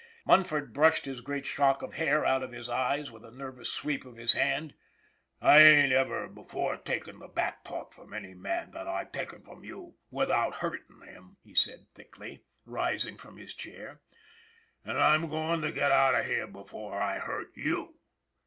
[0.25, 4.03] Munford brushed his great shock of hair out of his eyes with a nervous sweep
[4.03, 4.73] of his hand."
[5.41, 9.63] I ain't ever before taken the back talk from any man that I've taken from
[9.63, 14.01] you without hurtin' him," he said thickly, MUNFORD 331 rising from his chair."
[14.85, 17.99] And I'm goin' to get out of here before I hurt you!"